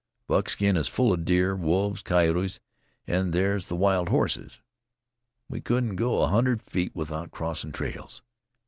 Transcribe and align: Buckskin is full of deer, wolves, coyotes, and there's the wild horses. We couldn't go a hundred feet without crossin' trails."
Buckskin 0.25 0.77
is 0.77 0.87
full 0.87 1.13
of 1.13 1.25
deer, 1.25 1.55
wolves, 1.55 2.01
coyotes, 2.01 2.59
and 3.05 3.33
there's 3.33 3.65
the 3.65 3.75
wild 3.75 4.09
horses. 4.09 4.59
We 5.47 5.61
couldn't 5.61 5.95
go 5.95 6.23
a 6.23 6.27
hundred 6.27 6.59
feet 6.63 6.95
without 6.95 7.29
crossin' 7.29 7.71
trails." 7.71 8.23